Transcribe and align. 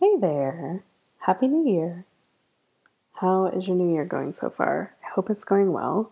Hey 0.00 0.16
there. 0.16 0.82
Happy 1.18 1.46
New 1.46 1.70
Year. 1.70 2.06
How 3.16 3.48
is 3.48 3.66
your 3.66 3.76
new 3.76 3.92
year 3.92 4.06
going 4.06 4.32
so 4.32 4.48
far? 4.48 4.94
I 5.04 5.10
hope 5.10 5.28
it's 5.28 5.44
going 5.44 5.74
well. 5.74 6.10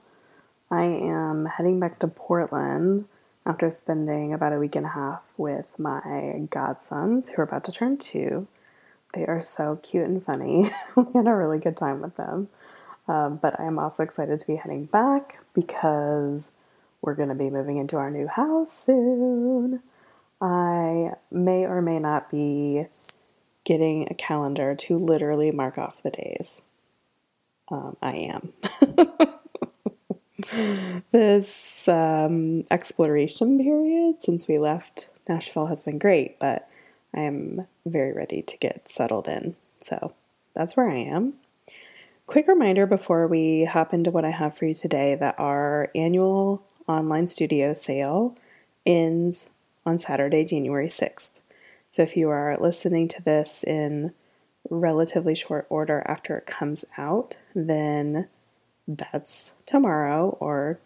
I 0.71 0.85
am 0.85 1.47
heading 1.47 1.81
back 1.81 1.99
to 2.01 2.07
Portland 2.07 3.07
after 3.47 3.71
spending 3.71 4.35
about 4.35 4.53
a 4.53 4.59
week 4.59 4.77
and 4.77 4.85
a 4.85 4.91
half 4.91 5.25
with 5.39 5.73
my 5.79 6.47
godsons 6.51 7.31
who 7.31 7.41
are 7.41 7.45
about 7.45 7.65
to 7.65 7.73
turn 7.73 7.97
two. 7.97 8.47
They 9.15 9.25
are 9.25 9.41
so 9.41 9.81
cute 9.83 10.05
and 10.05 10.23
funny. 10.23 10.71
we 10.95 11.07
had 11.15 11.27
a 11.27 11.35
really 11.35 11.59
good 11.59 11.79
time 11.79 12.03
with 12.03 12.15
them. 12.17 12.49
Um, 13.09 13.37
but 13.37 13.59
I 13.59 13.65
am 13.65 13.79
also 13.79 14.03
excited 14.03 14.39
to 14.39 14.47
be 14.47 14.57
heading 14.57 14.85
back 14.85 15.41
because 15.55 16.51
we're 17.01 17.15
going 17.15 17.31
to 17.31 17.35
be 17.35 17.49
moving 17.49 17.79
into 17.79 17.97
our 17.97 18.11
new 18.11 18.27
house 18.27 18.85
soon. 18.85 19.83
I 20.43 21.13
may 21.31 21.65
or 21.65 21.81
may 21.81 21.99
not 21.99 22.31
be 22.31 22.85
getting 23.69 24.09
a 24.11 24.15
calendar 24.15 24.75
to 24.75 24.97
literally 24.97 25.51
mark 25.51 25.77
off 25.77 26.03
the 26.03 26.11
days. 26.11 26.63
Um, 27.71 27.99
I 28.01 28.13
am. 28.15 28.55
this 31.11 31.87
um, 31.87 32.65
exploration 32.71 33.63
period 33.63 34.23
since 34.23 34.49
we 34.49 34.59
left 34.59 35.11
Nashville 35.29 35.67
has 35.67 35.83
been 35.83 35.99
great, 35.99 36.39
but 36.39 36.67
I 37.15 37.21
am 37.21 37.67
very 37.85 38.15
ready 38.15 38.41
to 38.41 38.57
get 38.57 38.89
settled 38.89 39.29
in. 39.29 39.55
So 39.81 40.15
that's 40.55 40.75
where 40.75 40.89
I 40.89 41.01
am. 41.01 41.35
Quick 42.27 42.49
reminder 42.49 42.87
before 42.87 43.27
we 43.27 43.67
hop 43.67 43.93
into 43.93 44.11
what 44.11 44.25
I 44.25 44.31
have 44.31 44.57
for 44.57 44.65
you 44.65 44.75
today 44.75 45.15
that 45.17 45.39
our 45.39 45.91
annual 45.95 46.63
online 46.87 47.27
studio 47.27 47.75
sale 47.75 48.35
ends 48.87 49.51
on 49.85 49.99
Saturday, 49.99 50.47
January 50.47 50.89
6th. 50.89 51.38
So 51.91 52.03
if 52.03 52.17
you 52.17 52.29
are 52.29 52.57
listening 52.59 53.09
to 53.09 53.23
this 53.23 53.65
in 53.65 54.13
relatively 54.71 55.35
short 55.35 55.67
order 55.71 56.03
after 56.07 56.37
it 56.37 56.47
comes 56.47 56.85
out, 56.97 57.39
then 57.55 58.29
that's 58.87 59.53
tomorrow 59.67 60.37
or 60.41 60.81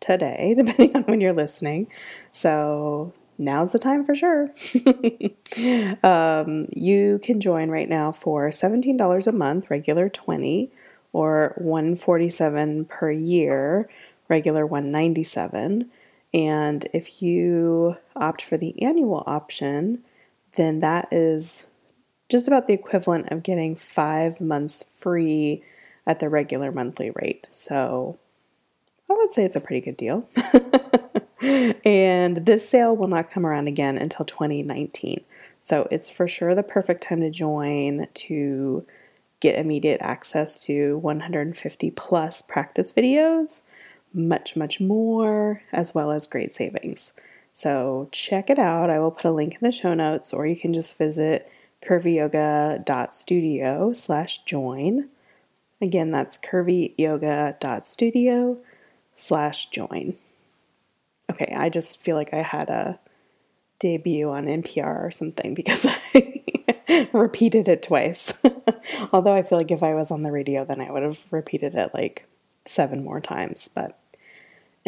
today, 0.00 0.54
depending 0.56 0.96
on 0.96 1.02
when 1.04 1.20
you're 1.20 1.32
listening. 1.32 1.88
So 2.32 3.12
now's 3.36 3.72
the 3.72 3.78
time 3.78 4.04
for 4.04 4.14
sure. 4.14 4.50
um, 6.02 6.66
you 6.74 7.20
can 7.22 7.40
join 7.40 7.70
right 7.70 7.88
now 7.88 8.12
for 8.12 8.48
$17 8.50 9.26
a 9.26 9.32
month, 9.32 9.70
regular 9.70 10.08
20 10.08 10.70
or 11.12 11.54
147 11.56 12.84
per 12.84 13.10
year, 13.10 13.88
regular 14.28 14.66
197. 14.66 15.90
And 16.34 16.86
if 16.92 17.22
you 17.22 17.96
opt 18.14 18.42
for 18.42 18.58
the 18.58 18.82
annual 18.82 19.24
option, 19.26 20.04
then 20.58 20.80
that 20.80 21.08
is 21.10 21.64
just 22.28 22.46
about 22.46 22.66
the 22.66 22.74
equivalent 22.74 23.30
of 23.30 23.42
getting 23.42 23.74
five 23.74 24.40
months 24.40 24.84
free 24.92 25.62
at 26.06 26.20
the 26.20 26.28
regular 26.28 26.72
monthly 26.72 27.10
rate. 27.14 27.46
So 27.52 28.18
I 29.10 29.14
would 29.14 29.32
say 29.32 29.44
it's 29.44 29.56
a 29.56 29.60
pretty 29.60 29.80
good 29.80 29.96
deal. 29.96 30.28
and 31.84 32.44
this 32.44 32.68
sale 32.68 32.96
will 32.96 33.08
not 33.08 33.30
come 33.30 33.46
around 33.46 33.68
again 33.68 33.96
until 33.96 34.26
2019. 34.26 35.24
So 35.62 35.88
it's 35.90 36.10
for 36.10 36.28
sure 36.28 36.54
the 36.54 36.62
perfect 36.62 37.02
time 37.02 37.20
to 37.20 37.30
join 37.30 38.08
to 38.12 38.86
get 39.40 39.58
immediate 39.58 40.00
access 40.02 40.60
to 40.64 40.98
150 40.98 41.90
plus 41.92 42.42
practice 42.42 42.92
videos, 42.92 43.62
much, 44.12 44.56
much 44.56 44.80
more, 44.80 45.62
as 45.72 45.94
well 45.94 46.10
as 46.10 46.26
great 46.26 46.54
savings. 46.54 47.12
So 47.58 48.08
check 48.12 48.50
it 48.50 48.58
out. 48.60 48.88
I 48.88 49.00
will 49.00 49.10
put 49.10 49.24
a 49.24 49.32
link 49.32 49.54
in 49.54 49.60
the 49.62 49.72
show 49.72 49.92
notes, 49.92 50.32
or 50.32 50.46
you 50.46 50.54
can 50.54 50.72
just 50.72 50.96
visit 50.96 51.50
curvyyoga.studio 51.84 53.92
slash 53.94 54.44
join. 54.44 55.08
Again, 55.80 56.12
that's 56.12 56.38
curvyyoga.studio 56.38 58.58
slash 59.12 59.70
join. 59.70 60.14
Okay, 61.32 61.52
I 61.52 61.68
just 61.68 62.00
feel 62.00 62.14
like 62.14 62.32
I 62.32 62.42
had 62.42 62.68
a 62.68 63.00
debut 63.80 64.30
on 64.30 64.44
NPR 64.44 65.04
or 65.04 65.10
something 65.10 65.54
because 65.54 65.84
I 66.14 67.08
repeated 67.12 67.66
it 67.66 67.82
twice. 67.82 68.32
Although 69.12 69.34
I 69.34 69.42
feel 69.42 69.58
like 69.58 69.72
if 69.72 69.82
I 69.82 69.94
was 69.94 70.12
on 70.12 70.22
the 70.22 70.30
radio, 70.30 70.64
then 70.64 70.80
I 70.80 70.92
would 70.92 71.02
have 71.02 71.32
repeated 71.32 71.74
it 71.74 71.92
like 71.92 72.28
seven 72.64 73.02
more 73.02 73.20
times. 73.20 73.66
But 73.66 73.98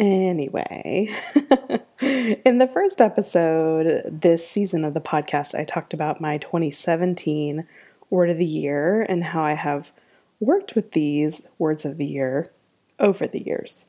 Anyway, 0.01 1.09
in 2.01 2.57
the 2.57 2.69
first 2.73 2.99
episode 2.99 4.01
this 4.09 4.49
season 4.49 4.83
of 4.83 4.95
the 4.95 4.99
podcast, 4.99 5.53
I 5.53 5.63
talked 5.63 5.93
about 5.93 6.19
my 6.19 6.39
2017 6.39 7.67
word 8.09 8.31
of 8.31 8.39
the 8.39 8.45
year 8.45 9.05
and 9.07 9.23
how 9.25 9.43
I 9.43 9.53
have 9.53 9.91
worked 10.39 10.73
with 10.73 10.93
these 10.93 11.45
words 11.59 11.85
of 11.85 11.97
the 11.97 12.07
year 12.07 12.51
over 12.99 13.27
the 13.27 13.45
years. 13.45 13.85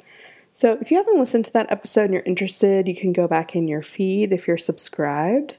So, 0.53 0.77
if 0.83 0.91
you 0.91 0.99
haven't 0.99 1.19
listened 1.19 1.47
to 1.47 1.53
that 1.55 1.73
episode 1.73 2.05
and 2.05 2.13
you're 2.13 2.23
interested, 2.25 2.89
you 2.89 2.95
can 2.95 3.15
go 3.15 3.27
back 3.27 3.57
in 3.57 3.67
your 3.67 3.81
feed 3.81 4.35
if 4.35 4.47
you're 4.47 4.59
subscribed. 4.59 5.57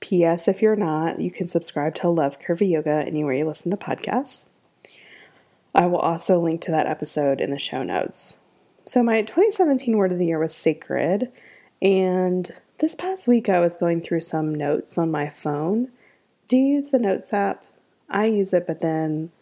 P.S. 0.00 0.48
If 0.48 0.62
you're 0.62 0.74
not, 0.74 1.20
you 1.20 1.30
can 1.30 1.46
subscribe 1.46 1.94
to 1.96 2.08
Love 2.08 2.40
Curvy 2.40 2.70
Yoga 2.72 3.04
anywhere 3.06 3.34
you 3.34 3.44
listen 3.44 3.70
to 3.70 3.76
podcasts. 3.76 4.46
I 5.76 5.86
will 5.86 5.98
also 5.98 6.40
link 6.40 6.60
to 6.62 6.72
that 6.72 6.88
episode 6.88 7.40
in 7.40 7.52
the 7.52 7.58
show 7.58 7.84
notes. 7.84 8.36
So, 8.86 9.02
my 9.02 9.22
2017 9.22 9.96
word 9.96 10.12
of 10.12 10.18
the 10.18 10.26
year 10.26 10.38
was 10.38 10.54
sacred. 10.54 11.32
And 11.82 12.50
this 12.78 12.94
past 12.94 13.26
week, 13.26 13.48
I 13.48 13.60
was 13.60 13.76
going 13.76 14.00
through 14.00 14.20
some 14.20 14.54
notes 14.54 14.96
on 14.96 15.10
my 15.10 15.28
phone. 15.28 15.88
Do 16.48 16.56
you 16.56 16.74
use 16.74 16.90
the 16.90 16.98
Notes 16.98 17.32
app? 17.32 17.66
I 18.08 18.26
use 18.26 18.52
it, 18.52 18.66
but 18.66 18.78
then 18.78 19.32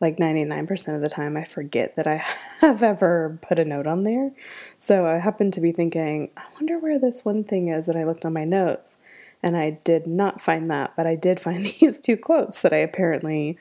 like 0.00 0.16
99% 0.16 0.94
of 0.94 1.00
the 1.00 1.08
time, 1.08 1.36
I 1.36 1.44
forget 1.44 1.96
that 1.96 2.06
I 2.06 2.16
have 2.60 2.82
ever 2.82 3.38
put 3.42 3.58
a 3.58 3.64
note 3.64 3.86
on 3.86 4.02
there. 4.04 4.32
So 4.78 5.06
I 5.06 5.18
happened 5.18 5.52
to 5.54 5.60
be 5.60 5.70
thinking, 5.70 6.30
I 6.36 6.42
wonder 6.54 6.78
where 6.78 6.98
this 6.98 7.24
one 7.24 7.44
thing 7.44 7.68
is, 7.68 7.88
and 7.88 7.98
I 7.98 8.04
looked 8.04 8.24
on 8.24 8.32
my 8.32 8.44
notes 8.44 8.96
and 9.42 9.56
I 9.56 9.70
did 9.84 10.06
not 10.06 10.40
find 10.40 10.70
that, 10.70 10.94
but 10.96 11.06
I 11.06 11.14
did 11.14 11.38
find 11.40 11.64
these 11.64 12.00
two 12.00 12.16
quotes 12.16 12.62
that 12.62 12.72
I 12.72 12.78
apparently 12.78 13.58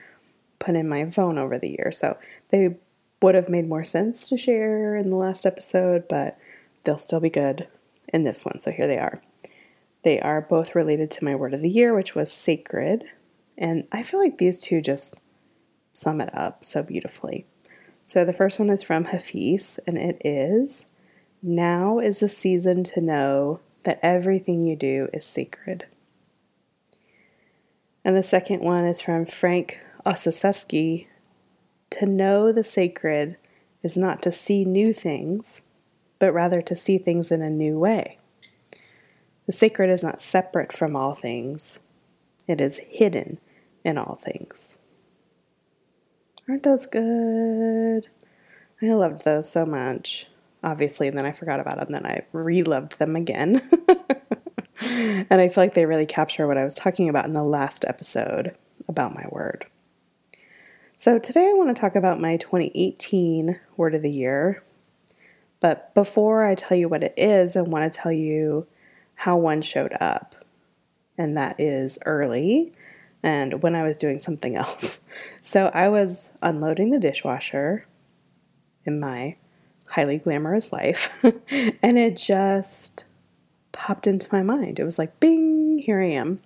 put 0.59 0.75
in 0.75 0.87
my 0.87 1.09
phone 1.09 1.37
over 1.37 1.59
the 1.59 1.69
year. 1.69 1.91
So 1.91 2.17
they 2.49 2.75
would 3.21 3.35
have 3.35 3.49
made 3.49 3.69
more 3.69 3.83
sense 3.83 4.27
to 4.29 4.37
share 4.37 4.95
in 4.95 5.09
the 5.09 5.15
last 5.15 5.45
episode, 5.45 6.07
but 6.07 6.37
they'll 6.83 6.97
still 6.97 7.19
be 7.19 7.29
good 7.29 7.67
in 8.11 8.23
this 8.23 8.43
one. 8.43 8.59
So 8.61 8.71
here 8.71 8.87
they 8.87 8.97
are. 8.97 9.21
They 10.03 10.19
are 10.19 10.41
both 10.41 10.75
related 10.75 11.11
to 11.11 11.23
my 11.23 11.35
word 11.35 11.53
of 11.53 11.61
the 11.61 11.69
year, 11.69 11.93
which 11.93 12.15
was 12.15 12.31
sacred. 12.31 13.05
And 13.57 13.87
I 13.91 14.01
feel 14.01 14.19
like 14.19 14.37
these 14.37 14.59
two 14.59 14.81
just 14.81 15.15
sum 15.93 16.21
it 16.21 16.35
up 16.35 16.65
so 16.65 16.81
beautifully. 16.81 17.45
So 18.05 18.25
the 18.25 18.33
first 18.33 18.57
one 18.57 18.69
is 18.69 18.81
from 18.81 19.05
Hafiz, 19.05 19.79
and 19.85 19.97
it 19.97 20.19
is 20.25 20.87
Now 21.43 21.99
is 21.99 22.19
the 22.19 22.29
season 22.29 22.83
to 22.85 23.01
know 23.01 23.59
that 23.83 23.99
everything 24.01 24.63
you 24.63 24.75
do 24.75 25.07
is 25.13 25.25
sacred. 25.25 25.85
And 28.03 28.17
the 28.17 28.23
second 28.23 28.61
one 28.61 28.85
is 28.85 29.01
from 29.01 29.25
Frank 29.25 29.79
Ostaseski, 30.05 31.07
to 31.91 32.05
know 32.05 32.51
the 32.51 32.63
sacred 32.63 33.37
is 33.83 33.97
not 33.97 34.21
to 34.23 34.31
see 34.31 34.65
new 34.65 34.93
things, 34.93 35.61
but 36.19 36.33
rather 36.33 36.61
to 36.61 36.75
see 36.75 36.97
things 36.97 37.31
in 37.31 37.41
a 37.41 37.49
new 37.49 37.77
way. 37.79 38.17
The 39.45 39.51
sacred 39.53 39.89
is 39.89 40.03
not 40.03 40.19
separate 40.19 40.71
from 40.71 40.95
all 40.95 41.13
things, 41.13 41.79
it 42.47 42.61
is 42.61 42.77
hidden 42.77 43.39
in 43.83 43.97
all 43.97 44.15
things. 44.15 44.77
Aren't 46.47 46.63
those 46.63 46.85
good? 46.85 48.07
I 48.81 48.93
loved 48.93 49.23
those 49.23 49.49
so 49.49 49.65
much. 49.65 50.27
Obviously, 50.63 51.07
and 51.07 51.17
then 51.17 51.25
I 51.25 51.31
forgot 51.31 51.59
about 51.59 51.77
them, 51.77 51.91
then 51.91 52.05
I 52.05 52.23
re 52.33 52.61
loved 52.63 52.99
them 52.99 53.15
again. 53.15 53.61
and 54.81 55.41
I 55.41 55.47
feel 55.47 55.63
like 55.63 55.73
they 55.73 55.85
really 55.85 56.05
capture 56.05 56.47
what 56.47 56.57
I 56.57 56.63
was 56.63 56.73
talking 56.73 57.09
about 57.09 57.25
in 57.25 57.33
the 57.33 57.43
last 57.43 57.83
episode 57.87 58.55
about 58.87 59.15
my 59.15 59.25
word. 59.29 59.65
So, 61.01 61.17
today 61.17 61.49
I 61.49 61.53
want 61.53 61.75
to 61.75 61.81
talk 61.81 61.95
about 61.95 62.21
my 62.21 62.37
2018 62.37 63.59
word 63.75 63.95
of 63.95 64.03
the 64.03 64.11
year. 64.11 64.63
But 65.59 65.95
before 65.95 66.45
I 66.45 66.53
tell 66.53 66.77
you 66.77 66.87
what 66.87 67.01
it 67.01 67.15
is, 67.17 67.55
I 67.55 67.61
want 67.61 67.91
to 67.91 67.99
tell 67.99 68.11
you 68.11 68.67
how 69.15 69.35
one 69.35 69.63
showed 69.63 69.93
up. 69.99 70.35
And 71.17 71.35
that 71.39 71.59
is 71.59 71.97
early 72.05 72.73
and 73.23 73.63
when 73.63 73.73
I 73.73 73.81
was 73.81 73.97
doing 73.97 74.19
something 74.19 74.55
else. 74.55 74.99
So, 75.41 75.71
I 75.73 75.89
was 75.89 76.29
unloading 76.43 76.91
the 76.91 76.99
dishwasher 76.99 77.87
in 78.85 78.99
my 78.99 79.37
highly 79.87 80.19
glamorous 80.19 80.71
life, 80.71 81.19
and 81.81 81.97
it 81.97 82.15
just 82.15 83.05
popped 83.71 84.05
into 84.05 84.27
my 84.31 84.43
mind. 84.43 84.79
It 84.79 84.83
was 84.83 84.99
like, 84.99 85.19
bing, 85.19 85.79
here 85.79 85.99
I 85.99 86.09
am. 86.09 86.41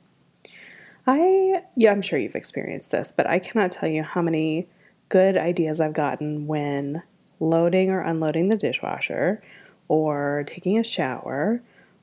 I, 1.08 1.64
yeah, 1.76 1.92
I'm 1.92 2.02
sure 2.02 2.18
you've 2.20 2.36
experienced 2.36 2.92
this, 2.92 3.12
but 3.12 3.28
I 3.28 3.40
cannot 3.40 3.72
tell 3.72 3.90
you 3.90 4.04
how 4.04 4.22
many 4.22 4.68
good 5.10 5.38
ideas 5.38 5.80
I've 5.80 5.94
gotten 5.94 6.48
when 6.48 7.04
loading 7.40 7.90
or 7.92 8.02
unloading 8.02 8.50
the 8.50 8.58
dishwasher, 8.58 9.42
or 9.88 10.44
taking 10.48 10.80
a 10.80 10.84
shower, 10.84 11.62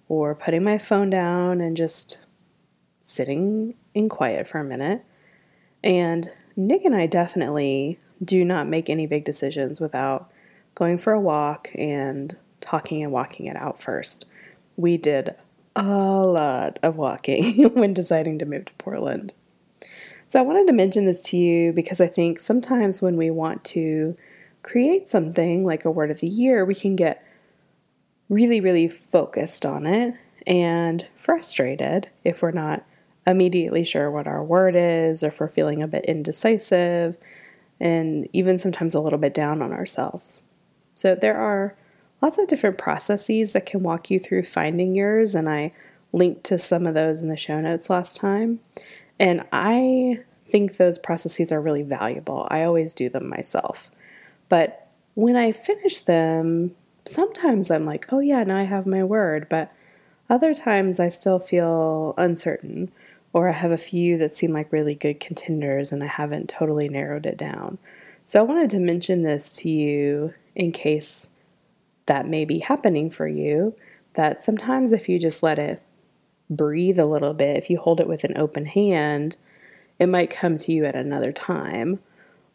or 0.09 0.35
putting 0.35 0.63
my 0.63 0.79
phone 0.79 1.11
down 1.11 1.61
and 1.61 1.77
just 1.77 2.21
sitting 3.01 3.75
in 3.95 4.09
quiet 4.09 4.47
for 4.47 4.59
a 4.59 4.65
minute 4.65 5.05
And 5.83 6.31
Nick 6.57 6.85
and 6.85 6.95
I 6.95 7.07
definitely 7.07 7.99
do 8.25 8.45
not 8.45 8.69
make 8.69 8.89
any 8.89 9.07
big 9.07 9.25
decisions 9.25 9.81
without 9.81 10.31
going 10.75 10.99
for 10.99 11.13
a 11.13 11.21
walk 11.21 11.69
and 11.75 12.37
talking 12.61 13.03
and 13.03 13.13
walking 13.13 13.47
it 13.47 13.57
out 13.57 13.81
first. 13.81 14.27
We 14.77 14.97
did 14.97 15.35
a 15.77 15.83
lot 15.83 16.79
of 16.83 16.97
walking 16.97 17.69
when 17.75 17.95
deciding 17.95 18.39
to 18.39 18.47
move 18.47 18.67
to 18.67 18.73
Portland. 18.75 19.35
So 20.27 20.39
I 20.39 20.43
wanted 20.43 20.67
to 20.67 20.73
mention 20.73 21.05
this 21.05 21.23
to 21.25 21.37
you 21.37 21.73
because 21.73 22.01
I 22.01 22.07
think 22.07 22.41
sometimes 22.41 23.03
when 23.03 23.17
we 23.17 23.31
want 23.31 23.65
to 23.65 24.17
create 24.63 25.09
something 25.09 25.65
like 25.65 25.85
a 25.85 25.91
word 25.91 26.11
of 26.11 26.21
the 26.21 26.29
year, 26.29 26.65
we 26.65 26.75
can 26.75 26.97
get 26.97 27.25
really, 28.29 28.61
really 28.61 28.89
focused 28.89 29.67
on 29.67 29.87
it 29.87 30.15
and 30.47 31.07
frustrated 31.15 32.09
if 32.25 32.43
we're 32.43 32.51
not 32.51 32.85
immediately 33.27 33.85
sure 33.85 34.11
what 34.11 34.27
our 34.27 34.43
word 34.43 34.75
is 34.77 35.23
or 35.23 35.29
if 35.29 35.39
we're 35.39 35.49
feeling 35.49 35.83
a 35.83 35.89
bit 35.89 36.05
indecisive 36.07 37.17
and 37.79 38.29
even 38.33 38.59
sometimes 38.59 38.95
a 38.95 39.01
little 39.01 39.19
bit 39.19 39.35
down 39.35 39.61
on 39.61 39.73
ourselves. 39.73 40.43
So 40.95 41.15
there 41.15 41.37
are 41.37 41.77
lots 42.23 42.39
of 42.39 42.47
different 42.47 42.79
processes 42.79 43.53
that 43.53 43.67
can 43.67 43.83
walk 43.83 44.11
you 44.11 44.19
through 44.19 44.45
finding 44.45 44.95
yours, 44.95 45.35
and 45.35 45.49
I 45.49 45.73
linked 46.13 46.45
to 46.45 46.59
some 46.59 46.87
of 46.87 46.95
those 46.95 47.21
in 47.21 47.29
the 47.29 47.37
show 47.37 47.61
notes 47.61 47.91
last 47.91 48.17
time. 48.17 48.61
And 49.19 49.45
I 49.53 50.21
think 50.47 50.77
those 50.77 50.99
processes 50.99 51.51
are 51.51 51.61
really 51.61 51.83
valuable. 51.83 52.47
I 52.51 52.63
always 52.63 52.95
do 52.95 53.09
them 53.09 53.29
myself. 53.29 53.91
But 54.49 54.87
when 55.15 55.37
I 55.37 55.53
finish 55.53 56.01
them, 56.01 56.75
sometimes 57.05 57.71
I'm 57.71 57.87
like, 57.87 58.13
oh 58.13 58.21
yeah, 58.21 58.45
now 58.45 58.59
I 58.59 58.65
have 58.65 58.87
my 58.87 59.03
word. 59.03 59.49
But 59.49 59.73
other 60.31 60.55
times 60.55 61.01
I 61.01 61.09
still 61.09 61.39
feel 61.39 62.15
uncertain, 62.17 62.93
or 63.33 63.49
I 63.49 63.53
have 63.53 63.73
a 63.73 63.77
few 63.77 64.19
that 64.19 64.35
seem 64.35 64.53
like 64.53 64.73
really 64.73 64.95
good 64.95 65.21
contenders 65.21 65.91
and 65.91 66.03
I 66.03 66.07
haven't 66.07 66.49
totally 66.49 66.89
narrowed 66.89 67.27
it 67.27 67.37
down. 67.37 67.79
So 68.25 68.41
I 68.41 68.43
wanted 68.45 68.71
to 68.71 68.79
mention 68.79 69.23
this 69.23 69.53
to 69.59 69.69
you 69.69 70.35
in 70.55 70.71
case 70.71 71.29
that 72.07 72.27
may 72.27 72.45
be 72.45 72.61
happening 72.61 73.11
for 73.11 73.29
you. 73.29 73.75
That 74.15 74.43
sometimes 74.43 74.93
if 74.93 75.09
you 75.09 75.19
just 75.19 75.43
let 75.43 75.59
it 75.59 75.83
breathe 76.51 76.99
a 76.99 77.07
little 77.07 77.35
bit, 77.35 77.57
if 77.57 77.71
you 77.71 77.79
hold 77.79 78.01
it 78.01 78.09
with 78.09 78.25
an 78.25 78.37
open 78.37 78.67
hand, 78.67 79.37
it 79.99 80.07
might 80.07 80.31
come 80.31 80.57
to 80.59 80.73
you 80.73 80.85
at 80.85 80.97
another 80.97 81.33
time. 81.33 82.01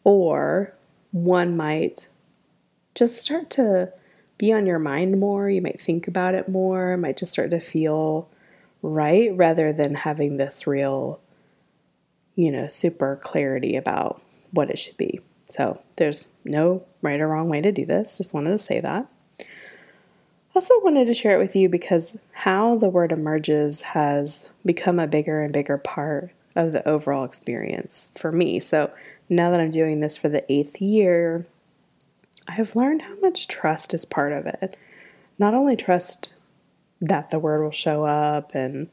Or 0.04 0.74
one 1.10 1.56
might 1.56 2.08
just 2.94 3.20
start 3.22 3.50
to 3.50 3.92
be 4.36 4.52
on 4.52 4.66
your 4.66 4.78
mind 4.78 5.18
more. 5.18 5.50
You 5.50 5.62
might 5.62 5.80
think 5.80 6.06
about 6.06 6.34
it 6.34 6.48
more. 6.48 6.96
Might 6.96 7.16
just 7.16 7.32
start 7.32 7.50
to 7.50 7.60
feel 7.60 8.28
right 8.82 9.36
rather 9.36 9.72
than 9.72 9.94
having 9.96 10.36
this 10.36 10.66
real, 10.66 11.20
you 12.36 12.52
know, 12.52 12.68
super 12.68 13.16
clarity 13.16 13.76
about 13.76 14.22
what 14.52 14.70
it 14.70 14.78
should 14.78 14.96
be. 14.96 15.20
So 15.46 15.80
there's 15.96 16.28
no 16.44 16.84
right 17.02 17.20
or 17.20 17.28
wrong 17.28 17.48
way 17.48 17.60
to 17.60 17.72
do 17.72 17.84
this. 17.84 18.18
Just 18.18 18.34
wanted 18.34 18.50
to 18.50 18.58
say 18.58 18.80
that 18.80 19.08
also 20.58 20.74
wanted 20.82 21.06
to 21.06 21.14
share 21.14 21.36
it 21.36 21.38
with 21.38 21.54
you 21.54 21.68
because 21.68 22.18
how 22.32 22.76
the 22.78 22.88
word 22.88 23.12
emerges 23.12 23.80
has 23.80 24.48
become 24.66 24.98
a 24.98 25.06
bigger 25.06 25.40
and 25.40 25.52
bigger 25.52 25.78
part 25.78 26.32
of 26.56 26.72
the 26.72 26.86
overall 26.88 27.22
experience 27.22 28.10
for 28.16 28.32
me. 28.32 28.58
So 28.58 28.90
now 29.28 29.52
that 29.52 29.60
I'm 29.60 29.70
doing 29.70 30.00
this 30.00 30.16
for 30.16 30.28
the 30.28 30.44
eighth 30.52 30.82
year, 30.82 31.46
I 32.48 32.54
have 32.54 32.74
learned 32.74 33.02
how 33.02 33.14
much 33.20 33.46
trust 33.46 33.94
is 33.94 34.04
part 34.04 34.32
of 34.32 34.46
it. 34.46 34.76
Not 35.38 35.54
only 35.54 35.76
trust 35.76 36.32
that 37.00 37.30
the 37.30 37.38
word 37.38 37.62
will 37.62 37.70
show 37.70 38.02
up 38.02 38.52
and 38.52 38.88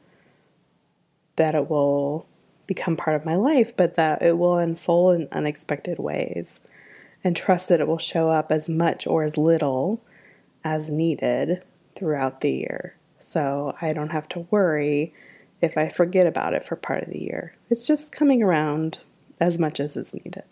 that 1.34 1.56
it 1.56 1.68
will 1.68 2.28
become 2.68 2.96
part 2.96 3.16
of 3.16 3.26
my 3.26 3.34
life, 3.34 3.76
but 3.76 3.96
that 3.96 4.22
it 4.22 4.38
will 4.38 4.56
unfold 4.56 5.16
in 5.16 5.28
unexpected 5.32 5.98
ways. 5.98 6.60
And 7.24 7.34
trust 7.34 7.68
that 7.70 7.80
it 7.80 7.88
will 7.88 7.98
show 7.98 8.30
up 8.30 8.52
as 8.52 8.68
much 8.68 9.04
or 9.04 9.24
as 9.24 9.36
little 9.36 10.00
as 10.66 10.90
needed 10.90 11.62
throughout 11.94 12.40
the 12.40 12.50
year. 12.50 12.96
So 13.20 13.76
I 13.80 13.92
don't 13.92 14.10
have 14.10 14.28
to 14.30 14.48
worry 14.50 15.14
if 15.62 15.78
I 15.78 15.88
forget 15.88 16.26
about 16.26 16.54
it 16.54 16.64
for 16.64 16.74
part 16.74 17.04
of 17.04 17.10
the 17.10 17.22
year. 17.22 17.54
It's 17.70 17.86
just 17.86 18.10
coming 18.10 18.42
around 18.42 18.98
as 19.40 19.60
much 19.60 19.78
as 19.78 19.96
is 19.96 20.12
needed. 20.12 20.42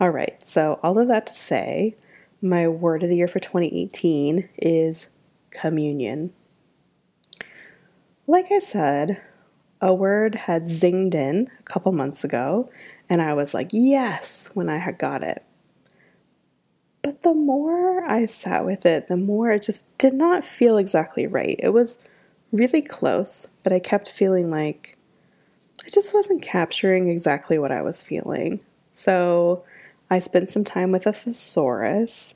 All 0.00 0.08
right, 0.08 0.42
so 0.42 0.80
all 0.82 0.98
of 0.98 1.08
that 1.08 1.26
to 1.26 1.34
say, 1.34 1.96
my 2.40 2.66
word 2.66 3.02
of 3.02 3.10
the 3.10 3.18
year 3.18 3.28
for 3.28 3.40
2018 3.40 4.48
is 4.56 5.08
communion. 5.50 6.32
Like 8.26 8.50
I 8.50 8.58
said, 8.58 9.22
a 9.82 9.92
word 9.92 10.34
had 10.34 10.64
zinged 10.64 11.14
in 11.14 11.50
a 11.60 11.62
couple 11.64 11.92
months 11.92 12.24
ago, 12.24 12.70
and 13.10 13.20
I 13.20 13.34
was 13.34 13.52
like, 13.52 13.68
yes, 13.70 14.50
when 14.54 14.70
I 14.70 14.78
had 14.78 14.98
got 14.98 15.22
it. 15.22 15.44
But 17.02 17.24
the 17.24 17.34
more 17.34 18.04
I 18.04 18.26
sat 18.26 18.64
with 18.64 18.86
it, 18.86 19.08
the 19.08 19.16
more 19.16 19.50
it 19.50 19.62
just 19.62 19.84
did 19.98 20.14
not 20.14 20.44
feel 20.44 20.78
exactly 20.78 21.26
right. 21.26 21.56
It 21.58 21.70
was 21.70 21.98
really 22.52 22.82
close, 22.82 23.48
but 23.62 23.72
I 23.72 23.80
kept 23.80 24.08
feeling 24.08 24.50
like 24.50 24.96
it 25.84 25.92
just 25.92 26.14
wasn't 26.14 26.42
capturing 26.42 27.08
exactly 27.08 27.58
what 27.58 27.72
I 27.72 27.82
was 27.82 28.02
feeling. 28.02 28.60
So 28.94 29.64
I 30.10 30.20
spent 30.20 30.50
some 30.50 30.62
time 30.62 30.92
with 30.92 31.06
a 31.06 31.12
thesaurus 31.12 32.34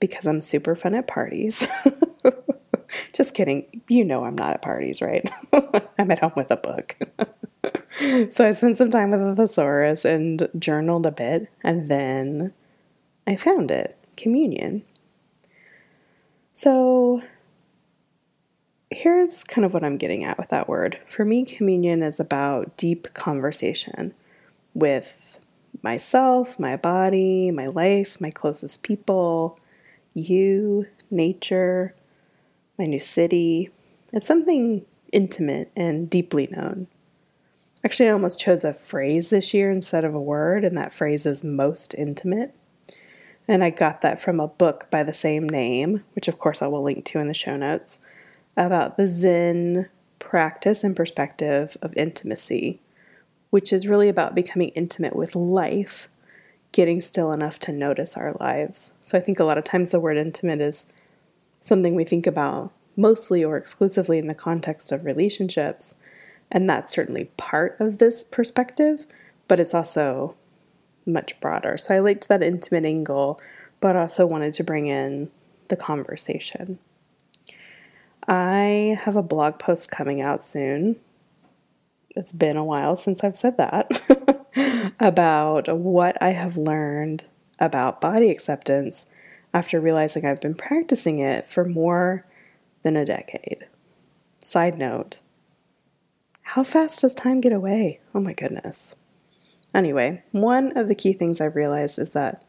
because 0.00 0.26
I'm 0.26 0.40
super 0.40 0.74
fun 0.74 0.94
at 0.94 1.06
parties. 1.06 1.68
just 3.12 3.34
kidding. 3.34 3.82
You 3.88 4.04
know 4.04 4.24
I'm 4.24 4.36
not 4.36 4.54
at 4.54 4.62
parties, 4.62 5.00
right? 5.00 5.28
I'm 5.98 6.10
at 6.10 6.18
home 6.18 6.32
with 6.34 6.50
a 6.50 6.56
book. 6.56 6.96
so 8.32 8.46
I 8.46 8.52
spent 8.52 8.76
some 8.76 8.90
time 8.90 9.10
with 9.10 9.20
a 9.20 9.36
thesaurus 9.36 10.04
and 10.04 10.48
journaled 10.58 11.06
a 11.06 11.12
bit 11.12 11.48
and 11.62 11.88
then 11.88 12.54
I 13.28 13.36
found 13.36 13.70
it 13.70 13.94
communion. 14.16 14.82
So 16.54 17.20
here's 18.90 19.44
kind 19.44 19.66
of 19.66 19.74
what 19.74 19.84
I'm 19.84 19.98
getting 19.98 20.24
at 20.24 20.38
with 20.38 20.48
that 20.48 20.66
word. 20.66 20.98
For 21.06 21.26
me, 21.26 21.44
communion 21.44 22.02
is 22.02 22.18
about 22.18 22.74
deep 22.78 23.12
conversation 23.12 24.14
with 24.72 25.38
myself, 25.82 26.58
my 26.58 26.76
body, 26.76 27.50
my 27.50 27.66
life, 27.66 28.18
my 28.18 28.30
closest 28.30 28.82
people, 28.82 29.60
you, 30.14 30.86
nature, 31.10 31.94
my 32.78 32.86
new 32.86 32.98
city. 32.98 33.68
It's 34.10 34.26
something 34.26 34.86
intimate 35.12 35.70
and 35.76 36.08
deeply 36.08 36.48
known. 36.50 36.86
Actually, 37.84 38.08
I 38.08 38.12
almost 38.12 38.40
chose 38.40 38.64
a 38.64 38.72
phrase 38.72 39.28
this 39.28 39.52
year 39.52 39.70
instead 39.70 40.06
of 40.06 40.14
a 40.14 40.20
word, 40.20 40.64
and 40.64 40.78
that 40.78 40.94
phrase 40.94 41.26
is 41.26 41.44
most 41.44 41.94
intimate. 41.94 42.54
And 43.48 43.64
I 43.64 43.70
got 43.70 44.02
that 44.02 44.20
from 44.20 44.38
a 44.38 44.46
book 44.46 44.88
by 44.90 45.02
the 45.02 45.14
same 45.14 45.48
name, 45.48 46.04
which 46.14 46.28
of 46.28 46.38
course 46.38 46.60
I 46.60 46.66
will 46.66 46.82
link 46.82 47.06
to 47.06 47.18
in 47.18 47.28
the 47.28 47.34
show 47.34 47.56
notes, 47.56 48.00
about 48.56 48.98
the 48.98 49.08
Zen 49.08 49.88
practice 50.18 50.84
and 50.84 50.94
perspective 50.94 51.76
of 51.80 51.96
intimacy, 51.96 52.80
which 53.48 53.72
is 53.72 53.88
really 53.88 54.10
about 54.10 54.34
becoming 54.34 54.68
intimate 54.70 55.16
with 55.16 55.34
life, 55.34 56.08
getting 56.72 57.00
still 57.00 57.32
enough 57.32 57.58
to 57.60 57.72
notice 57.72 58.16
our 58.16 58.34
lives. 58.38 58.92
So 59.00 59.16
I 59.16 59.22
think 59.22 59.40
a 59.40 59.44
lot 59.44 59.56
of 59.56 59.64
times 59.64 59.90
the 59.90 60.00
word 60.00 60.18
intimate 60.18 60.60
is 60.60 60.84
something 61.58 61.94
we 61.94 62.04
think 62.04 62.26
about 62.26 62.72
mostly 62.96 63.42
or 63.42 63.56
exclusively 63.56 64.18
in 64.18 64.26
the 64.26 64.34
context 64.34 64.92
of 64.92 65.04
relationships. 65.04 65.94
And 66.50 66.68
that's 66.68 66.92
certainly 66.92 67.30
part 67.36 67.80
of 67.80 67.98
this 67.98 68.24
perspective, 68.24 69.06
but 69.46 69.60
it's 69.60 69.72
also 69.72 70.34
much 71.08 71.40
broader. 71.40 71.76
So 71.76 71.94
I 71.94 71.98
liked 71.98 72.28
that 72.28 72.42
intimate 72.42 72.84
angle, 72.84 73.40
but 73.80 73.96
also 73.96 74.26
wanted 74.26 74.52
to 74.54 74.64
bring 74.64 74.86
in 74.86 75.30
the 75.68 75.76
conversation. 75.76 76.78
I 78.26 78.98
have 79.02 79.16
a 79.16 79.22
blog 79.22 79.58
post 79.58 79.90
coming 79.90 80.20
out 80.20 80.44
soon. 80.44 80.96
It's 82.10 82.32
been 82.32 82.56
a 82.56 82.64
while 82.64 82.96
since 82.96 83.24
I've 83.24 83.36
said 83.36 83.56
that 83.56 84.92
about 85.00 85.74
what 85.74 86.20
I 86.22 86.30
have 86.30 86.56
learned 86.56 87.24
about 87.58 88.00
body 88.00 88.30
acceptance 88.30 89.06
after 89.54 89.80
realizing 89.80 90.26
I've 90.26 90.40
been 90.40 90.54
practicing 90.54 91.18
it 91.20 91.46
for 91.46 91.64
more 91.64 92.26
than 92.82 92.96
a 92.96 93.04
decade. 93.04 93.66
Side 94.40 94.78
note, 94.78 95.18
how 96.42 96.64
fast 96.64 97.00
does 97.00 97.14
time 97.14 97.40
get 97.40 97.52
away? 97.52 98.00
Oh 98.14 98.20
my 98.20 98.32
goodness. 98.32 98.96
Anyway, 99.74 100.22
one 100.32 100.76
of 100.76 100.88
the 100.88 100.94
key 100.94 101.12
things 101.12 101.40
I've 101.40 101.56
realized 101.56 101.98
is 101.98 102.10
that 102.10 102.44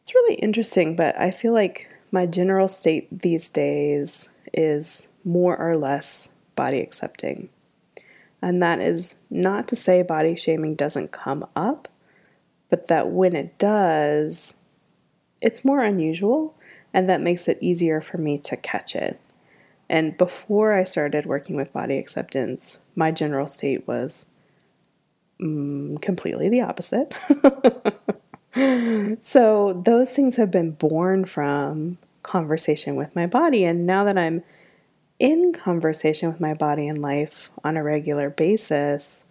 it's 0.00 0.14
really 0.14 0.34
interesting, 0.36 0.96
but 0.96 1.18
I 1.20 1.30
feel 1.30 1.52
like 1.52 1.94
my 2.10 2.26
general 2.26 2.68
state 2.68 3.22
these 3.22 3.50
days 3.50 4.28
is 4.54 5.08
more 5.24 5.56
or 5.58 5.76
less 5.76 6.28
body 6.54 6.80
accepting. 6.80 7.50
And 8.40 8.62
that 8.62 8.80
is 8.80 9.16
not 9.30 9.68
to 9.68 9.76
say 9.76 10.02
body 10.02 10.36
shaming 10.36 10.74
doesn't 10.74 11.12
come 11.12 11.46
up, 11.56 11.88
but 12.68 12.88
that 12.88 13.10
when 13.10 13.34
it 13.34 13.58
does, 13.58 14.54
it's 15.40 15.64
more 15.64 15.82
unusual, 15.82 16.54
and 16.94 17.08
that 17.08 17.20
makes 17.20 17.48
it 17.48 17.58
easier 17.60 18.00
for 18.00 18.18
me 18.18 18.38
to 18.38 18.56
catch 18.56 18.94
it. 18.94 19.20
And 19.88 20.16
before 20.16 20.74
I 20.74 20.84
started 20.84 21.26
working 21.26 21.56
with 21.56 21.72
body 21.72 21.98
acceptance, 21.98 22.78
my 22.94 23.10
general 23.10 23.46
state 23.46 23.86
was 23.88 24.26
mm, 25.40 26.00
completely 26.00 26.48
the 26.48 26.62
opposite. 26.62 27.14
so, 29.24 29.82
those 29.84 30.10
things 30.12 30.36
have 30.36 30.50
been 30.50 30.72
born 30.72 31.24
from 31.24 31.98
conversation 32.22 32.96
with 32.96 33.14
my 33.16 33.26
body. 33.26 33.64
And 33.64 33.86
now 33.86 34.04
that 34.04 34.18
I'm 34.18 34.42
in 35.18 35.52
conversation 35.52 36.30
with 36.30 36.40
my 36.40 36.54
body 36.54 36.86
and 36.86 37.00
life 37.00 37.50
on 37.64 37.76
a 37.76 37.82
regular 37.82 38.30
basis, 38.30 39.24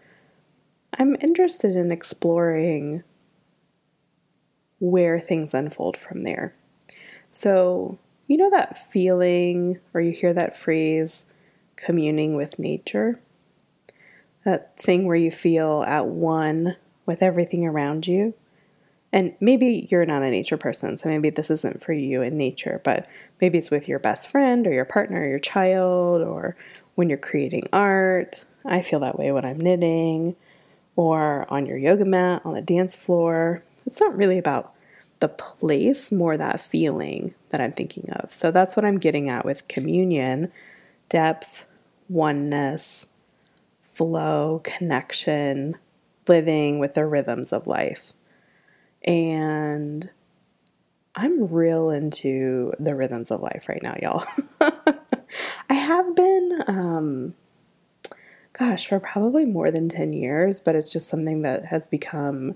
I'm 0.98 1.16
interested 1.22 1.76
in 1.76 1.92
exploring 1.92 3.04
where 4.80 5.20
things 5.20 5.54
unfold 5.54 5.98
from 5.98 6.24
there. 6.24 6.54
So, 7.32 8.00
you 8.28 8.38
know 8.38 8.50
that 8.50 8.76
feeling, 8.76 9.80
or 9.94 10.02
you 10.02 10.12
hear 10.12 10.34
that 10.34 10.56
phrase, 10.56 11.26
communing 11.76 12.36
with 12.36 12.60
nature? 12.60 13.20
That 14.48 14.78
thing 14.78 15.06
where 15.06 15.18
you 15.18 15.30
feel 15.30 15.84
at 15.86 16.08
one 16.08 16.78
with 17.06 17.22
everything 17.22 17.66
around 17.66 18.08
you? 18.08 18.34
And 19.12 19.36
maybe 19.42 19.90
you're 19.92 20.06
not 20.06 20.24
a 20.24 20.30
nature 20.30 20.56
person, 20.56 20.98
so 20.98 21.10
maybe 21.10 21.30
this 21.30 21.52
isn't 21.52 21.84
for 21.84 21.92
you 21.92 22.22
in 22.22 22.38
nature, 22.38 22.80
but 22.86 23.10
maybe 23.42 23.58
it's 23.58 23.70
with 23.70 23.90
your 23.90 24.00
best 24.00 24.32
friend 24.32 24.66
or 24.66 24.72
your 24.72 24.86
partner 24.86 25.22
or 25.22 25.28
your 25.28 25.38
child 25.38 26.22
or 26.22 26.56
when 26.96 27.10
you're 27.10 27.18
creating 27.18 27.68
art. 27.74 28.46
I 28.64 28.82
feel 28.82 29.02
that 29.02 29.20
way 29.20 29.34
when 29.34 29.44
I'm 29.44 29.60
knitting 29.60 30.38
or 30.96 31.46
on 31.50 31.66
your 31.66 31.78
yoga 31.78 32.06
mat, 32.06 32.42
on 32.46 32.54
the 32.54 32.62
dance 32.62 32.96
floor. 32.96 33.64
It's 33.86 34.00
not 34.00 34.16
really 34.16 34.38
about 34.38 34.74
the 35.20 35.28
place, 35.28 36.10
more 36.10 36.38
that 36.38 36.62
feeling 36.62 37.34
that 37.50 37.60
I'm 37.60 37.74
thinking 37.74 38.10
of. 38.12 38.32
So 38.32 38.52
that's 38.52 38.78
what 38.78 38.86
I'm 38.86 38.98
getting 38.98 39.28
at 39.28 39.44
with 39.44 39.68
communion 39.68 40.54
depth, 41.10 41.66
oneness, 42.08 43.08
flow, 43.98 44.62
connection, 44.64 45.76
living 46.28 46.78
with 46.78 46.94
the 46.94 47.06
rhythms 47.06 47.52
of 47.52 47.66
life. 47.66 48.14
And 49.04 50.10
I'm 51.16 51.48
real 51.48 51.90
into 51.90 52.74
the 52.80 52.96
rhythms 52.96 53.32
of 53.32 53.42
life 53.42 53.68
right 53.68 53.82
now, 53.82 53.96
y'all. 54.02 54.24
I 55.70 55.74
have 55.74 56.16
been, 56.16 56.64
um, 56.68 57.34
gosh, 58.54 58.88
for 58.88 59.00
probably 59.00 59.46
more 59.46 59.72
than 59.72 59.90
10 59.90 60.14
years, 60.14 60.60
but 60.60 60.76
it's 60.76 60.94
just 60.94 61.10
something 61.10 61.42
that 61.42 61.66
has 61.66 61.88
become 61.88 62.56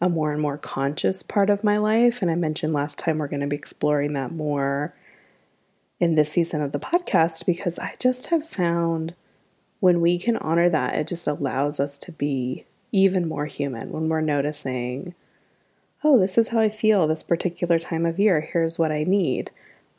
a 0.00 0.08
more 0.08 0.32
and 0.32 0.40
more 0.40 0.58
conscious 0.58 1.24
part 1.24 1.50
of 1.50 1.64
my 1.64 1.78
life. 1.78 2.22
And 2.22 2.30
I 2.30 2.36
mentioned 2.36 2.72
last 2.72 2.98
time 2.98 3.18
we're 3.18 3.26
going 3.26 3.40
to 3.40 3.46
be 3.48 3.56
exploring 3.56 4.12
that 4.12 4.30
more 4.30 4.94
in 5.98 6.14
this 6.14 6.30
season 6.30 6.62
of 6.62 6.70
the 6.70 6.78
podcast 6.78 7.44
because 7.44 7.78
I 7.78 7.96
just 7.98 8.26
have 8.26 8.46
found 8.46 9.14
when 9.84 10.00
we 10.00 10.16
can 10.16 10.38
honor 10.38 10.70
that, 10.70 10.96
it 10.96 11.06
just 11.06 11.26
allows 11.26 11.78
us 11.78 11.98
to 11.98 12.10
be 12.10 12.64
even 12.90 13.28
more 13.28 13.44
human 13.44 13.90
when 13.90 14.08
we're 14.08 14.22
noticing, 14.22 15.14
oh, 16.02 16.18
this 16.18 16.38
is 16.38 16.48
how 16.48 16.58
I 16.58 16.70
feel 16.70 17.06
this 17.06 17.22
particular 17.22 17.78
time 17.78 18.06
of 18.06 18.18
year. 18.18 18.40
Here's 18.40 18.78
what 18.78 18.90
I 18.90 19.04
need. 19.04 19.50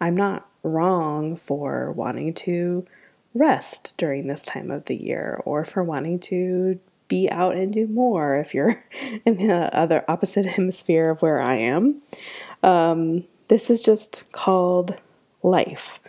I'm 0.01 0.17
not 0.17 0.49
wrong 0.63 1.35
for 1.35 1.91
wanting 1.91 2.33
to 2.33 2.87
rest 3.35 3.93
during 3.95 4.25
this 4.25 4.43
time 4.43 4.71
of 4.71 4.85
the 4.85 4.95
year 4.95 5.39
or 5.45 5.63
for 5.63 5.83
wanting 5.83 6.17
to 6.21 6.79
be 7.07 7.29
out 7.29 7.53
and 7.53 7.71
do 7.71 7.85
more 7.85 8.37
if 8.37 8.55
you're 8.55 8.83
in 9.23 9.37
the 9.37 9.69
other 9.71 10.03
opposite 10.07 10.45
hemisphere 10.57 11.11
of 11.11 11.21
where 11.21 11.39
I 11.39 11.57
am. 11.57 12.01
Um, 12.63 13.25
this 13.49 13.69
is 13.69 13.83
just 13.83 14.23
called 14.31 14.99
life. 15.43 15.99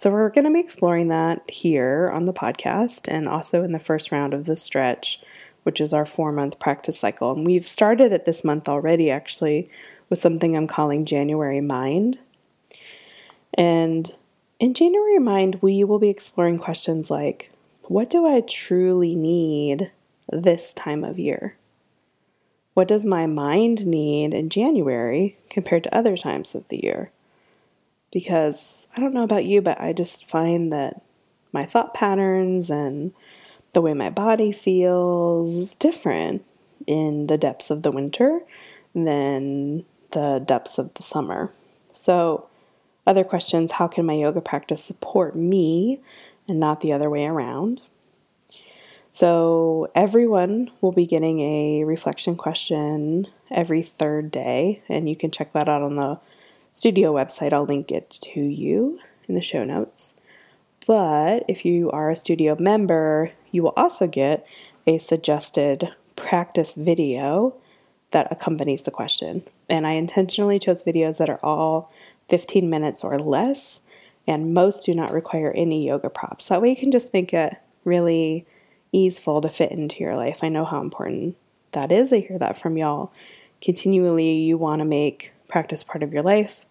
So, 0.00 0.10
we're 0.10 0.30
going 0.30 0.46
to 0.46 0.50
be 0.50 0.60
exploring 0.60 1.08
that 1.08 1.50
here 1.50 2.10
on 2.10 2.24
the 2.24 2.32
podcast 2.32 3.06
and 3.06 3.28
also 3.28 3.62
in 3.62 3.72
the 3.72 3.78
first 3.78 4.10
round 4.10 4.32
of 4.32 4.46
the 4.46 4.56
stretch, 4.56 5.20
which 5.62 5.78
is 5.78 5.92
our 5.92 6.06
four 6.06 6.32
month 6.32 6.58
practice 6.58 6.98
cycle. 6.98 7.32
And 7.32 7.44
we've 7.44 7.66
started 7.66 8.10
it 8.10 8.24
this 8.24 8.42
month 8.42 8.66
already, 8.66 9.10
actually, 9.10 9.68
with 10.08 10.18
something 10.18 10.56
I'm 10.56 10.66
calling 10.66 11.04
January 11.04 11.60
Mind. 11.60 12.20
And 13.52 14.10
in 14.58 14.72
January 14.72 15.18
Mind, 15.18 15.58
we 15.60 15.84
will 15.84 15.98
be 15.98 16.08
exploring 16.08 16.56
questions 16.56 17.10
like 17.10 17.50
what 17.82 18.08
do 18.08 18.26
I 18.26 18.40
truly 18.40 19.14
need 19.14 19.90
this 20.32 20.72
time 20.72 21.04
of 21.04 21.18
year? 21.18 21.58
What 22.72 22.88
does 22.88 23.04
my 23.04 23.26
mind 23.26 23.86
need 23.86 24.32
in 24.32 24.48
January 24.48 25.36
compared 25.50 25.84
to 25.84 25.94
other 25.94 26.16
times 26.16 26.54
of 26.54 26.66
the 26.68 26.82
year? 26.82 27.12
Because 28.12 28.88
I 28.96 29.00
don't 29.00 29.14
know 29.14 29.22
about 29.22 29.44
you, 29.44 29.62
but 29.62 29.80
I 29.80 29.92
just 29.92 30.28
find 30.28 30.72
that 30.72 31.02
my 31.52 31.64
thought 31.64 31.94
patterns 31.94 32.70
and 32.70 33.12
the 33.72 33.80
way 33.80 33.94
my 33.94 34.10
body 34.10 34.52
feels 34.52 35.54
is 35.54 35.76
different 35.76 36.44
in 36.86 37.26
the 37.26 37.38
depths 37.38 37.70
of 37.70 37.82
the 37.82 37.90
winter 37.90 38.40
than 38.94 39.84
the 40.10 40.42
depths 40.44 40.78
of 40.78 40.92
the 40.94 41.02
summer. 41.02 41.52
So, 41.92 42.46
other 43.06 43.24
questions 43.24 43.72
how 43.72 43.88
can 43.88 44.06
my 44.06 44.12
yoga 44.14 44.40
practice 44.40 44.84
support 44.84 45.34
me 45.34 46.00
and 46.48 46.60
not 46.60 46.80
the 46.80 46.92
other 46.92 47.08
way 47.08 47.26
around? 47.26 47.82
So, 49.12 49.90
everyone 49.94 50.70
will 50.80 50.92
be 50.92 51.06
getting 51.06 51.40
a 51.40 51.84
reflection 51.84 52.36
question 52.36 53.26
every 53.50 53.82
third 53.82 54.30
day, 54.30 54.82
and 54.88 55.08
you 55.08 55.16
can 55.16 55.30
check 55.30 55.52
that 55.52 55.68
out 55.68 55.82
on 55.82 55.96
the 55.96 56.18
studio 56.72 57.12
website. 57.12 57.52
I'll 57.52 57.64
link 57.64 57.90
it 57.90 58.10
to 58.22 58.40
you 58.40 59.00
in 59.28 59.34
the 59.34 59.40
show 59.40 59.64
notes. 59.64 60.14
But 60.86 61.44
if 61.48 61.64
you 61.64 61.90
are 61.90 62.10
a 62.10 62.16
studio 62.16 62.56
member, 62.58 63.32
you 63.50 63.62
will 63.62 63.74
also 63.76 64.06
get 64.06 64.46
a 64.86 64.98
suggested 64.98 65.90
practice 66.16 66.74
video 66.74 67.54
that 68.10 68.30
accompanies 68.30 68.82
the 68.82 68.90
question. 68.90 69.42
And 69.68 69.86
I 69.86 69.92
intentionally 69.92 70.58
chose 70.58 70.82
videos 70.82 71.18
that 71.18 71.30
are 71.30 71.40
all 71.42 71.92
15 72.28 72.68
minutes 72.68 73.04
or 73.04 73.18
less, 73.18 73.80
and 74.26 74.54
most 74.54 74.84
do 74.84 74.94
not 74.94 75.12
require 75.12 75.52
any 75.52 75.86
yoga 75.86 76.10
props. 76.10 76.48
That 76.48 76.62
way 76.62 76.70
you 76.70 76.76
can 76.76 76.90
just 76.90 77.12
make 77.12 77.32
it 77.32 77.56
really 77.84 78.46
easeful 78.92 79.40
to 79.40 79.48
fit 79.48 79.72
into 79.72 80.00
your 80.00 80.16
life. 80.16 80.42
I 80.42 80.48
know 80.48 80.64
how 80.64 80.80
important 80.80 81.36
that 81.72 81.92
is. 81.92 82.12
I 82.12 82.20
hear 82.20 82.38
that 82.38 82.56
from 82.56 82.76
y'all. 82.76 83.12
Continually, 83.60 84.32
you 84.32 84.56
want 84.56 84.80
to 84.80 84.84
make 84.84 85.32
practice 85.50 85.82
part 85.82 86.02
of 86.02 86.12
your 86.12 86.22
life, 86.22 86.64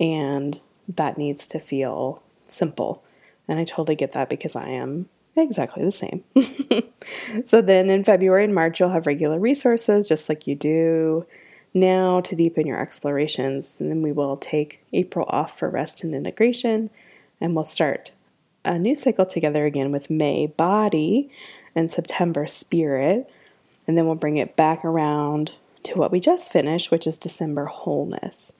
and 0.00 0.60
that 0.88 1.18
needs 1.18 1.46
to 1.48 1.60
feel 1.60 2.22
simple. 2.46 3.02
And 3.48 3.58
I 3.58 3.64
totally 3.64 3.96
get 3.96 4.12
that 4.12 4.28
because 4.28 4.56
I 4.56 4.68
am 4.68 5.08
exactly 5.36 5.84
the 5.84 5.92
same. 5.92 6.24
so 7.44 7.60
then 7.60 7.90
in 7.90 8.04
February 8.04 8.44
and 8.44 8.54
March, 8.54 8.80
you'll 8.80 8.90
have 8.90 9.06
regular 9.06 9.38
resources 9.38 10.08
just 10.08 10.28
like 10.28 10.46
you 10.46 10.54
do 10.54 11.26
now 11.74 12.20
to 12.20 12.36
deepen 12.36 12.66
your 12.66 12.80
explorations. 12.80 13.76
And 13.78 13.90
then 13.90 14.02
we 14.02 14.12
will 14.12 14.36
take 14.36 14.84
April 14.92 15.26
off 15.28 15.58
for 15.58 15.68
rest 15.68 16.04
and 16.04 16.14
integration, 16.14 16.90
and 17.40 17.54
we'll 17.54 17.64
start 17.64 18.12
a 18.64 18.78
new 18.78 18.94
cycle 18.94 19.26
together 19.26 19.66
again 19.66 19.90
with 19.90 20.10
May 20.10 20.46
body 20.46 21.30
and 21.74 21.90
September 21.90 22.46
spirit. 22.46 23.28
And 23.86 23.98
then 23.98 24.06
we'll 24.06 24.14
bring 24.14 24.36
it 24.36 24.54
back 24.54 24.84
around 24.84 25.54
to 25.84 25.98
what 25.98 26.12
we 26.12 26.20
just 26.20 26.52
finished, 26.52 26.90
which 26.90 27.06
is 27.06 27.18
December 27.18 27.66
wholeness. 27.66 28.52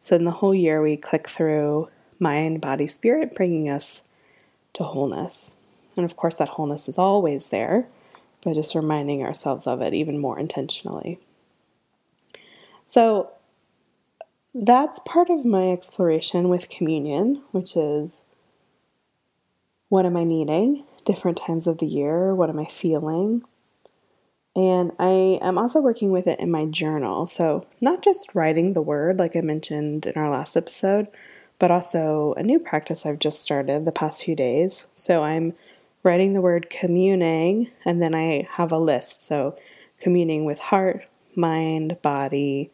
So, 0.00 0.16
in 0.16 0.24
the 0.24 0.30
whole 0.30 0.54
year, 0.54 0.82
we 0.82 0.96
click 0.96 1.28
through 1.28 1.88
mind, 2.18 2.60
body, 2.60 2.86
spirit, 2.86 3.34
bringing 3.34 3.68
us 3.68 4.02
to 4.74 4.84
wholeness. 4.84 5.54
And 5.96 6.04
of 6.04 6.16
course, 6.16 6.36
that 6.36 6.48
wholeness 6.48 6.88
is 6.88 6.98
always 6.98 7.48
there, 7.48 7.86
but 8.42 8.54
just 8.54 8.74
reminding 8.74 9.22
ourselves 9.22 9.66
of 9.66 9.82
it 9.82 9.92
even 9.92 10.18
more 10.18 10.38
intentionally. 10.38 11.18
So, 12.86 13.30
that's 14.54 14.98
part 15.00 15.30
of 15.30 15.44
my 15.44 15.70
exploration 15.70 16.48
with 16.48 16.68
communion, 16.68 17.42
which 17.52 17.76
is 17.76 18.22
what 19.88 20.06
am 20.06 20.16
I 20.16 20.24
needing? 20.24 20.84
Different 21.04 21.36
times 21.36 21.66
of 21.66 21.78
the 21.78 21.86
year. 21.86 22.34
What 22.34 22.48
am 22.48 22.58
I 22.58 22.64
feeling? 22.64 23.42
And 24.56 24.92
I 24.98 25.38
am 25.42 25.58
also 25.58 25.80
working 25.80 26.10
with 26.10 26.26
it 26.26 26.40
in 26.40 26.50
my 26.50 26.66
journal. 26.66 27.26
So, 27.26 27.66
not 27.80 28.02
just 28.02 28.34
writing 28.34 28.72
the 28.72 28.82
word, 28.82 29.18
like 29.18 29.36
I 29.36 29.40
mentioned 29.40 30.06
in 30.06 30.14
our 30.16 30.28
last 30.28 30.56
episode, 30.56 31.06
but 31.58 31.70
also 31.70 32.34
a 32.36 32.42
new 32.42 32.58
practice 32.58 33.06
I've 33.06 33.20
just 33.20 33.40
started 33.40 33.84
the 33.84 33.92
past 33.92 34.24
few 34.24 34.34
days. 34.34 34.86
So, 34.94 35.22
I'm 35.22 35.54
writing 36.02 36.32
the 36.32 36.40
word 36.40 36.68
communing, 36.68 37.70
and 37.84 38.02
then 38.02 38.14
I 38.14 38.48
have 38.50 38.72
a 38.72 38.78
list. 38.78 39.22
So, 39.22 39.56
communing 40.00 40.44
with 40.44 40.58
heart, 40.58 41.06
mind, 41.36 42.02
body, 42.02 42.70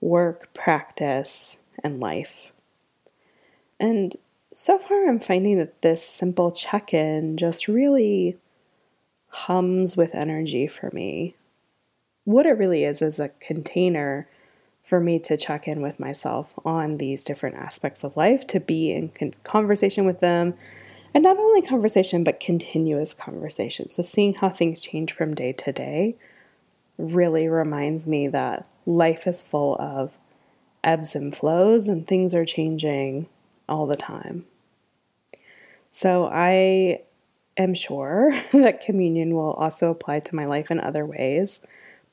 work, 0.00 0.52
practice, 0.52 1.56
and 1.82 1.98
life. 1.98 2.52
And 3.80 4.16
so 4.52 4.78
far, 4.78 5.08
I'm 5.08 5.20
finding 5.20 5.58
that 5.58 5.82
this 5.82 6.04
simple 6.04 6.50
check 6.50 6.92
in 6.92 7.36
just 7.36 7.68
really 7.68 8.36
hums 9.44 9.96
with 9.96 10.14
energy 10.14 10.66
for 10.66 10.90
me. 10.92 11.34
What 12.24 12.46
it 12.46 12.58
really 12.58 12.84
is 12.84 13.02
is 13.02 13.18
a 13.18 13.28
container 13.40 14.28
for 14.82 15.00
me 15.00 15.18
to 15.20 15.36
check 15.36 15.66
in 15.68 15.82
with 15.82 16.00
myself 16.00 16.54
on 16.64 16.98
these 16.98 17.24
different 17.24 17.56
aspects 17.56 18.04
of 18.04 18.16
life, 18.16 18.46
to 18.48 18.60
be 18.60 18.92
in 18.92 19.10
conversation 19.42 20.04
with 20.06 20.20
them, 20.20 20.54
and 21.12 21.22
not 21.22 21.38
only 21.38 21.62
conversation, 21.62 22.24
but 22.24 22.40
continuous 22.40 23.14
conversation. 23.14 23.90
So, 23.90 24.02
seeing 24.02 24.34
how 24.34 24.48
things 24.48 24.82
change 24.82 25.12
from 25.12 25.34
day 25.34 25.52
to 25.52 25.72
day 25.72 26.16
really 26.98 27.48
reminds 27.48 28.06
me 28.06 28.28
that 28.28 28.66
life 28.86 29.26
is 29.26 29.42
full 29.42 29.76
of 29.80 30.18
ebbs 30.84 31.14
and 31.14 31.34
flows 31.34 31.88
and 31.88 32.06
things 32.06 32.34
are 32.34 32.44
changing 32.44 33.28
all 33.68 33.86
the 33.86 33.96
time. 33.96 34.46
So 35.90 36.28
I 36.30 37.00
am 37.56 37.74
sure 37.74 38.32
that 38.52 38.80
communion 38.80 39.34
will 39.34 39.52
also 39.52 39.90
apply 39.90 40.20
to 40.20 40.36
my 40.36 40.46
life 40.46 40.70
in 40.70 40.80
other 40.80 41.04
ways, 41.04 41.60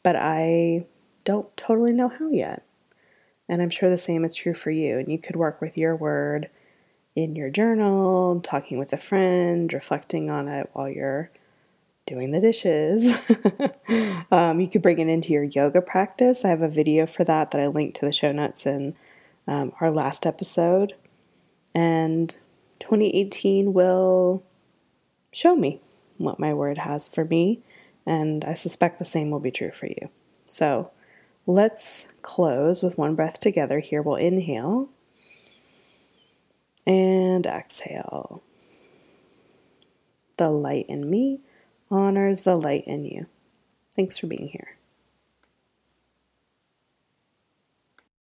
but 0.02 0.16
I 0.16 0.86
don't 1.24 1.56
totally 1.56 1.94
know 1.94 2.10
how 2.10 2.30
yet. 2.30 2.64
And 3.50 3.62
I'm 3.62 3.70
sure 3.70 3.90
the 3.90 3.98
same 3.98 4.24
is 4.26 4.36
true 4.36 4.54
for 4.54 4.72
you. 4.72 4.98
And 4.98 5.10
you 5.10 5.18
could 5.18 5.36
work 5.36 5.62
with 5.62 5.78
your 5.78 5.96
word 5.96 6.50
in 7.16 7.36
your 7.36 7.50
journal, 7.50 8.40
talking 8.42 8.78
with 8.78 8.94
a 8.94 8.98
friend, 8.98 9.72
reflecting 9.72 10.30
on 10.30 10.48
it 10.48 10.70
while 10.74 10.90
you're 10.90 11.30
doing 12.06 12.32
the 12.32 12.42
dishes. 12.42 13.14
um, 14.32 14.60
you 14.60 14.68
could 14.68 14.82
bring 14.82 15.00
it 15.00 15.08
into 15.08 15.32
your 15.32 15.44
yoga 15.44 15.82
practice. 15.82 16.44
I 16.44 16.50
have 16.50 16.62
a 16.62 16.70
video 16.70 17.06
for 17.06 17.24
that 17.24 17.52
that 17.52 17.62
I 17.62 17.68
linked 17.68 17.98
to 17.98 18.06
the 18.06 18.12
show 18.12 18.32
notes 18.32 18.66
in 18.66 18.96
um, 19.48 19.74
our 19.80 19.92
last 19.92 20.26
episode. 20.26 20.96
And 21.76 22.36
2018 22.80 23.74
will 23.74 24.44
show 25.34 25.56
me 25.56 25.82
what 26.18 26.40
my 26.40 26.54
word 26.54 26.80
has 26.80 27.08
for 27.08 27.26
me. 27.26 27.62
And 28.06 28.44
I 28.46 28.54
suspect 28.54 29.00
the 29.00 29.06
same 29.06 29.32
will 29.32 29.40
be 29.40 29.52
true 29.52 29.72
for 29.72 29.88
you. 29.88 30.10
So 30.46 30.92
let's 31.46 32.08
close 32.22 32.84
with 32.84 32.98
one 32.98 33.16
breath 33.16 33.40
together 33.40 33.80
here. 33.80 34.02
We'll 34.02 34.16
inhale 34.16 34.90
and 36.86 37.46
exhale. 37.46 38.44
The 40.38 40.50
light 40.50 40.88
in 40.90 41.10
me 41.10 41.42
honors 41.90 42.42
the 42.42 42.56
light 42.56 42.84
in 42.86 43.06
you. 43.06 43.28
Thanks 43.96 44.18
for 44.18 44.28
being 44.28 44.50
here. 44.50 44.78